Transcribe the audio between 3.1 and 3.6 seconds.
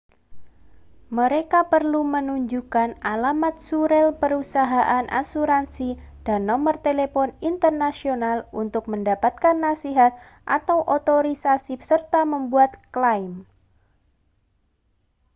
alamat